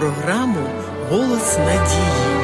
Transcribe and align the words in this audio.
програму 0.00 0.60
Голос 1.10 1.58
надії. 1.58 2.40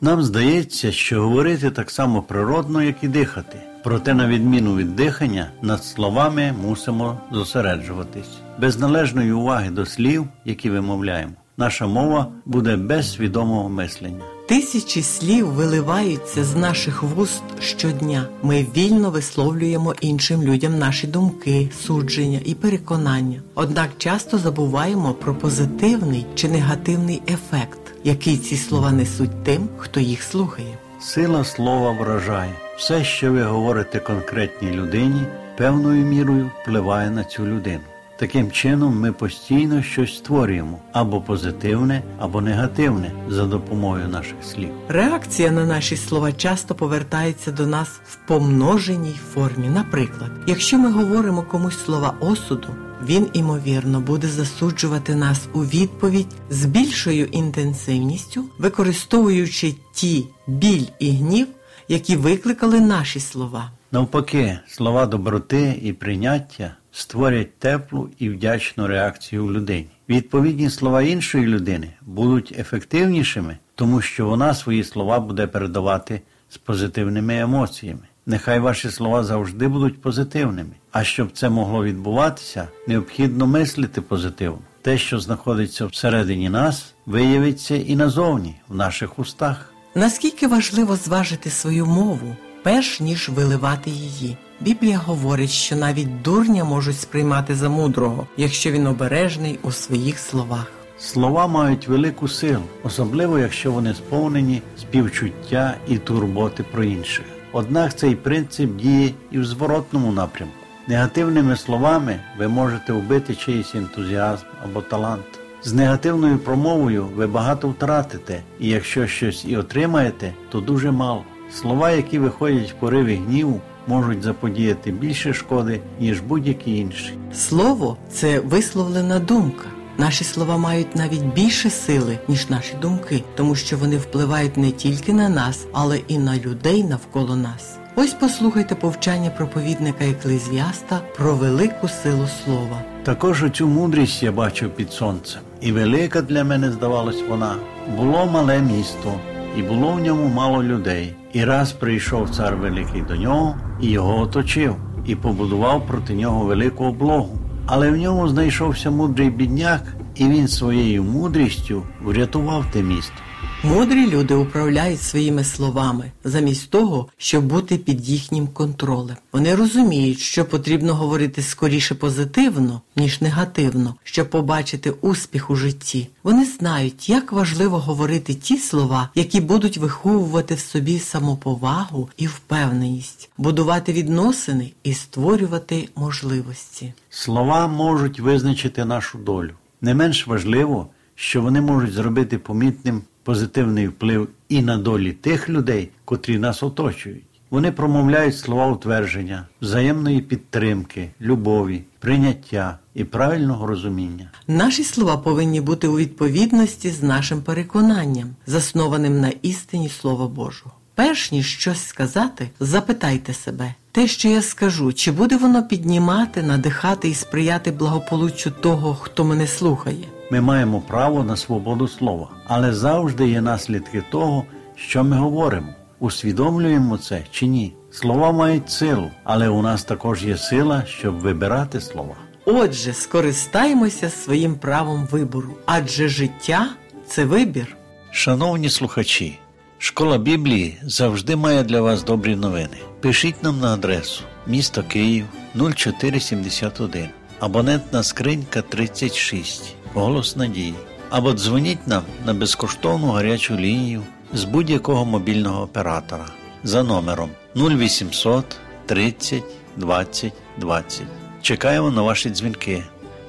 Нам 0.00 0.22
здається, 0.22 0.92
що 0.92 1.22
говорити 1.22 1.70
так 1.70 1.90
само 1.90 2.22
природно, 2.22 2.82
як 2.82 3.04
і 3.04 3.08
дихати. 3.08 3.58
Проте, 3.84 4.14
на 4.14 4.26
відміну 4.26 4.76
від 4.76 4.96
дихання, 4.96 5.50
над 5.62 5.84
словами 5.84 6.54
мусимо 6.62 7.20
зосереджуватись. 7.32 8.38
Без 8.58 8.78
належної 8.78 9.32
уваги 9.32 9.70
до 9.70 9.86
слів, 9.86 10.26
які 10.44 10.70
вимовляємо, 10.70 11.32
наша 11.56 11.86
мова 11.86 12.26
буде 12.44 12.76
без 12.76 13.12
свідомого 13.12 13.68
мислення. 13.68 14.37
Тисячі 14.48 15.02
слів 15.02 15.46
виливаються 15.46 16.44
з 16.44 16.56
наших 16.56 17.02
вуст 17.02 17.42
щодня. 17.60 18.28
Ми 18.42 18.66
вільно 18.76 19.10
висловлюємо 19.10 19.94
іншим 20.00 20.42
людям 20.42 20.78
наші 20.78 21.06
думки, 21.06 21.70
судження 21.86 22.40
і 22.44 22.54
переконання. 22.54 23.42
Однак 23.54 23.90
часто 23.98 24.38
забуваємо 24.38 25.14
про 25.14 25.34
позитивний 25.34 26.26
чи 26.34 26.48
негативний 26.48 27.22
ефект, 27.28 27.78
який 28.04 28.36
ці 28.36 28.56
слова 28.56 28.92
несуть 28.92 29.44
тим, 29.44 29.68
хто 29.76 30.00
їх 30.00 30.22
слухає. 30.22 30.78
Сила 31.00 31.44
слова 31.44 31.90
вражає. 31.90 32.52
Все, 32.76 33.04
що 33.04 33.32
ви 33.32 33.42
говорите 33.42 34.00
конкретній 34.00 34.70
людині, 34.70 35.22
певною 35.58 36.06
мірою 36.06 36.50
впливає 36.62 37.10
на 37.10 37.24
цю 37.24 37.46
людину. 37.46 37.84
Таким 38.18 38.50
чином, 38.50 39.00
ми 39.00 39.12
постійно 39.12 39.82
щось 39.82 40.16
створюємо 40.16 40.78
або 40.92 41.20
позитивне, 41.20 42.02
або 42.18 42.40
негативне 42.40 43.12
за 43.28 43.46
допомогою 43.46 44.08
наших 44.08 44.36
слів. 44.44 44.70
Реакція 44.88 45.50
на 45.50 45.66
наші 45.66 45.96
слова 45.96 46.32
часто 46.32 46.74
повертається 46.74 47.52
до 47.52 47.66
нас 47.66 47.88
в 47.88 48.18
помноженій 48.28 49.14
формі. 49.34 49.68
Наприклад, 49.68 50.30
якщо 50.46 50.78
ми 50.78 50.92
говоримо 50.92 51.42
комусь 51.42 51.84
слова 51.84 52.14
осуду, 52.20 52.68
він 53.06 53.26
імовірно 53.32 54.00
буде 54.00 54.28
засуджувати 54.28 55.14
нас 55.14 55.48
у 55.52 55.60
відповідь 55.60 56.34
з 56.50 56.64
більшою 56.64 57.24
інтенсивністю, 57.24 58.44
використовуючи 58.58 59.74
ті 59.92 60.26
біль 60.46 60.86
і 60.98 61.10
гнів, 61.10 61.46
які 61.88 62.16
викликали 62.16 62.80
наші 62.80 63.20
слова. 63.20 63.70
Навпаки, 63.92 64.58
слова 64.68 65.06
доброти 65.06 65.80
і 65.82 65.92
прийняття 65.92 66.74
створять 66.92 67.58
теплу 67.58 68.08
і 68.18 68.28
вдячну 68.28 68.86
реакцію 68.86 69.44
в 69.44 69.52
людині. 69.52 69.88
Відповідні 70.08 70.70
слова 70.70 71.02
іншої 71.02 71.46
людини 71.46 71.88
будуть 72.02 72.54
ефективнішими, 72.58 73.58
тому 73.74 74.00
що 74.00 74.26
вона 74.26 74.54
свої 74.54 74.84
слова 74.84 75.20
буде 75.20 75.46
передавати 75.46 76.20
з 76.48 76.58
позитивними 76.58 77.38
емоціями. 77.38 78.00
Нехай 78.26 78.60
ваші 78.60 78.90
слова 78.90 79.24
завжди 79.24 79.68
будуть 79.68 80.02
позитивними. 80.02 80.72
А 80.92 81.04
щоб 81.04 81.32
це 81.32 81.48
могло 81.48 81.84
відбуватися, 81.84 82.68
необхідно 82.86 83.46
мислити 83.46 84.00
позитивно. 84.00 84.58
Те, 84.82 84.98
що 84.98 85.20
знаходиться 85.20 85.86
всередині 85.86 86.50
нас, 86.50 86.94
виявиться 87.06 87.76
і 87.76 87.96
назовні, 87.96 88.54
в 88.68 88.74
наших 88.74 89.18
устах. 89.18 89.72
Наскільки 89.94 90.46
важливо 90.46 90.96
зважити 90.96 91.50
свою 91.50 91.86
мову, 91.86 92.36
перш 92.68 93.00
ніж 93.00 93.28
виливати 93.28 93.90
її. 93.90 94.36
Біблія 94.60 94.98
говорить, 94.98 95.50
що 95.50 95.76
навіть 95.76 96.22
дурня 96.22 96.64
можуть 96.64 97.00
сприймати 97.00 97.54
за 97.54 97.68
мудрого, 97.68 98.26
якщо 98.36 98.70
він 98.70 98.86
обережний 98.86 99.58
у 99.62 99.72
своїх 99.72 100.18
словах. 100.18 100.72
Слова 100.98 101.46
мають 101.46 101.88
велику 101.88 102.28
силу, 102.28 102.62
особливо 102.82 103.38
якщо 103.38 103.72
вони 103.72 103.94
сповнені 103.94 104.62
співчуття 104.78 105.74
і 105.88 105.98
турботи 105.98 106.64
про 106.72 106.84
інших. 106.84 107.24
Однак 107.52 107.96
цей 107.96 108.14
принцип 108.14 108.76
діє 108.76 109.10
і 109.30 109.38
в 109.38 109.44
зворотному 109.44 110.12
напрямку. 110.12 110.54
Негативними 110.88 111.56
словами 111.56 112.20
ви 112.38 112.48
можете 112.48 112.92
вбити 112.92 113.34
чиїсь 113.34 113.74
ентузіазм 113.74 114.44
або 114.64 114.82
талант. 114.82 115.24
З 115.64 115.72
негативною 115.72 116.38
промовою 116.38 117.06
ви 117.16 117.26
багато 117.26 117.68
втратите, 117.68 118.42
і 118.60 118.68
якщо 118.68 119.06
щось 119.06 119.44
і 119.44 119.56
отримаєте, 119.56 120.34
то 120.48 120.60
дуже 120.60 120.90
мало. 120.90 121.24
Слова, 121.52 121.90
які 121.90 122.18
виходять 122.18 122.70
в 122.70 122.74
пориві 122.74 123.14
гніву, 123.14 123.60
можуть 123.86 124.22
заподіяти 124.22 124.90
більше 124.90 125.32
шкоди, 125.34 125.80
ніж 126.00 126.20
будь-які 126.20 126.76
інші. 126.76 127.18
Слово 127.34 127.96
це 128.10 128.40
висловлена 128.40 129.18
думка. 129.18 129.64
Наші 129.98 130.24
слова 130.24 130.58
мають 130.58 130.96
навіть 130.96 131.24
більше 131.24 131.70
сили, 131.70 132.18
ніж 132.28 132.50
наші 132.50 132.74
думки, 132.82 133.22
тому 133.36 133.54
що 133.54 133.76
вони 133.76 133.96
впливають 133.96 134.56
не 134.56 134.70
тільки 134.70 135.12
на 135.12 135.28
нас, 135.28 135.66
але 135.72 135.98
і 135.98 136.18
на 136.18 136.36
людей 136.36 136.84
навколо 136.84 137.36
нас. 137.36 137.78
Ось 137.96 138.14
послухайте 138.14 138.74
повчання 138.74 139.30
проповідника 139.30 140.04
Еклезіаста 140.04 141.00
про 141.16 141.34
велику 141.34 141.88
силу 141.88 142.26
слова. 142.44 142.82
Також 143.02 143.42
оцю 143.42 143.68
мудрість 143.68 144.22
я 144.22 144.32
бачив 144.32 144.70
під 144.70 144.92
сонцем, 144.92 145.40
і 145.60 145.72
велика 145.72 146.22
для 146.22 146.44
мене 146.44 146.72
здавалась 146.72 147.22
вона. 147.28 147.56
Було 147.96 148.26
мале 148.26 148.62
місто, 148.62 149.20
і 149.56 149.62
було 149.62 149.92
в 149.92 150.00
ньому 150.00 150.28
мало 150.28 150.62
людей. 150.62 151.14
І 151.32 151.44
раз 151.44 151.72
прийшов 151.72 152.30
цар 152.30 152.56
великий 152.56 153.02
до 153.02 153.16
нього, 153.16 153.56
і 153.80 153.90
його 153.90 154.20
оточив, 154.20 154.76
і 155.06 155.14
побудував 155.14 155.86
проти 155.86 156.14
нього 156.14 156.44
велику 156.44 156.84
облогу. 156.84 157.38
Але 157.66 157.90
в 157.90 157.96
ньому 157.96 158.28
знайшовся 158.28 158.90
мудрий 158.90 159.30
бідняк, 159.30 159.82
і 160.14 160.28
він 160.28 160.48
своєю 160.48 161.02
мудрістю 161.04 161.82
врятував 162.02 162.64
те 162.72 162.82
місто. 162.82 163.14
Мудрі 163.62 164.06
люди 164.06 164.34
управляють 164.34 165.02
своїми 165.02 165.44
словами, 165.44 166.12
замість 166.24 166.70
того, 166.70 167.08
щоб 167.16 167.44
бути 167.44 167.76
під 167.76 168.08
їхнім 168.08 168.46
контролем. 168.46 169.16
Вони 169.32 169.54
розуміють, 169.54 170.18
що 170.18 170.44
потрібно 170.44 170.94
говорити 170.94 171.42
скоріше 171.42 171.94
позитивно, 171.94 172.80
ніж 172.96 173.20
негативно, 173.20 173.94
щоб 174.04 174.30
побачити 174.30 174.90
успіх 174.90 175.50
у 175.50 175.56
житті. 175.56 176.08
Вони 176.22 176.44
знають, 176.44 177.08
як 177.08 177.32
важливо 177.32 177.78
говорити 177.78 178.34
ті 178.34 178.56
слова, 178.56 179.08
які 179.14 179.40
будуть 179.40 179.78
виховувати 179.78 180.54
в 180.54 180.60
собі 180.60 180.98
самоповагу 180.98 182.08
і 182.16 182.26
впевненість, 182.26 183.30
будувати 183.38 183.92
відносини 183.92 184.72
і 184.82 184.94
створювати 184.94 185.88
можливості. 185.96 186.92
Слова 187.10 187.68
можуть 187.68 188.20
визначити 188.20 188.84
нашу 188.84 189.18
долю. 189.18 189.52
Не 189.80 189.94
менш 189.94 190.26
важливо, 190.26 190.86
що 191.14 191.42
вони 191.42 191.60
можуть 191.60 191.92
зробити 191.92 192.38
помітним 192.38 193.02
позитивний 193.28 193.88
вплив 193.88 194.28
і 194.48 194.62
на 194.62 194.78
долі 194.78 195.12
тих 195.12 195.48
людей, 195.48 195.90
котрі 196.04 196.38
нас 196.38 196.62
оточують. 196.62 197.24
Вони 197.50 197.72
промовляють 197.72 198.38
слова 198.38 198.66
утвердження, 198.66 199.46
взаємної 199.62 200.20
підтримки, 200.20 201.10
любові, 201.20 201.82
прийняття 201.98 202.78
і 202.94 203.04
правильного 203.04 203.66
розуміння. 203.66 204.30
Наші 204.46 204.84
слова 204.84 205.16
повинні 205.16 205.60
бути 205.60 205.88
у 205.88 205.96
відповідності 205.96 206.90
з 206.90 207.02
нашим 207.02 207.42
переконанням, 207.42 208.28
заснованим 208.46 209.20
на 209.20 209.32
істині 209.42 209.88
Слова 209.88 210.28
Божого. 210.28 210.72
Перш 210.94 211.32
ніж 211.32 211.46
щось 211.46 211.86
сказати, 211.86 212.50
запитайте 212.60 213.34
себе, 213.34 213.74
те, 213.92 214.06
що 214.06 214.28
я 214.28 214.42
скажу, 214.42 214.92
чи 214.92 215.12
буде 215.12 215.36
воно 215.36 215.62
піднімати, 215.62 216.42
надихати 216.42 217.08
і 217.08 217.14
сприяти 217.14 217.70
благополуччю 217.70 218.50
того, 218.50 218.94
хто 218.94 219.24
мене 219.24 219.46
слухає. 219.46 220.04
Ми 220.30 220.40
маємо 220.40 220.80
право 220.80 221.24
на 221.24 221.36
свободу 221.36 221.88
слова, 221.88 222.28
але 222.46 222.72
завжди 222.72 223.28
є 223.28 223.40
наслідки 223.40 224.04
того, 224.10 224.44
що 224.76 225.04
ми 225.04 225.16
говоримо. 225.16 225.68
Усвідомлюємо 225.98 226.98
це 226.98 227.22
чи 227.30 227.46
ні? 227.46 227.74
Слова 227.90 228.32
мають 228.32 228.70
силу, 228.70 229.10
але 229.24 229.48
у 229.48 229.62
нас 229.62 229.84
також 229.84 230.24
є 230.24 230.36
сила, 230.36 230.82
щоб 230.86 231.14
вибирати 231.14 231.80
слова. 231.80 232.16
Отже, 232.44 232.92
скористаємося 232.92 234.10
своїм 234.10 234.54
правом 234.54 235.08
вибору, 235.10 235.54
адже 235.66 236.08
життя 236.08 236.68
це 237.06 237.24
вибір. 237.24 237.76
Шановні 238.10 238.70
слухачі, 238.70 239.38
школа 239.78 240.18
Біблії 240.18 240.78
завжди 240.82 241.36
має 241.36 241.62
для 241.62 241.80
вас 241.80 242.04
добрі 242.04 242.36
новини. 242.36 242.76
Пишіть 243.00 243.42
нам 243.42 243.60
на 243.60 243.74
адресу 243.74 244.24
місто 244.48 244.84
Київ 244.88 245.26
0471, 245.54 247.08
абонентна 247.40 248.02
скринька 248.02 248.62
36, 248.62 249.74
голос 249.94 250.36
надії. 250.36 250.74
Або 251.10 251.32
дзвоніть 251.32 251.86
нам 251.86 252.02
на 252.26 252.34
безкоштовну 252.34 253.10
гарячу 253.10 253.56
лінію 253.56 254.02
з 254.32 254.44
будь-якого 254.44 255.04
мобільного 255.04 255.62
оператора 255.62 256.26
за 256.64 256.82
номером 256.82 257.30
0800 257.56 258.44
30 258.86 259.42
20 259.76 260.32
20. 260.58 261.02
Чекаємо 261.42 261.90
на 261.90 262.02
ваші 262.02 262.30
дзвінки. 262.30 262.84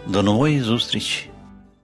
До 0.07 0.23
нової 0.23 0.61
зустрічі! 0.61 1.28